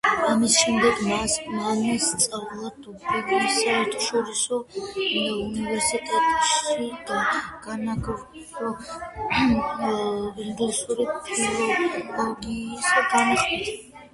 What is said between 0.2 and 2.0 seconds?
ამის შემდეგ მან